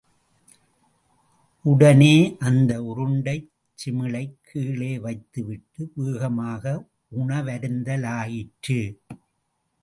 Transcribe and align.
உடனே 1.65 2.35
அந்த 2.39 2.81
உருண்டைச் 2.81 3.51
சிமிழைக் 3.79 4.39
கீழே 4.41 4.99
வைத்துவிட்டு 4.99 5.91
வேகமாக 5.95 6.63
உணவருந்தலாயிற்று. 7.17 8.79